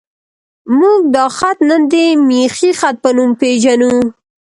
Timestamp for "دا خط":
1.15-1.57